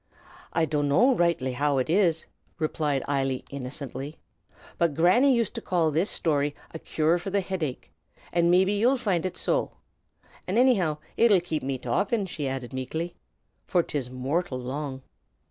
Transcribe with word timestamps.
"I 0.51 0.65
dunno 0.65 1.13
roightly 1.13 1.53
how 1.53 1.77
ut 1.77 1.87
is," 1.87 2.25
replied 2.57 3.03
Eily, 3.07 3.43
innocently, 3.51 4.17
"but 4.79 4.95
Granny 4.95 5.31
used 5.31 5.53
to 5.53 5.61
call 5.61 5.91
this 5.91 6.19
shtory 6.19 6.55
a 6.73 6.79
cure 6.79 7.19
for 7.19 7.29
the 7.29 7.39
hidache, 7.39 7.91
and 8.33 8.49
mebbe 8.49 8.69
ye'd 8.71 8.99
find 8.99 9.27
ut 9.27 9.37
so. 9.37 9.73
An' 10.47 10.55
annyhow 10.57 10.97
it 11.17 11.31
'ud 11.31 11.43
kape 11.43 11.61
me 11.61 11.77
talkin'," 11.77 12.25
she 12.25 12.47
added 12.47 12.73
meekly, 12.73 13.13
"for 13.67 13.83
'tis 13.83 14.09
mortial 14.09 14.57
long." 14.57 15.03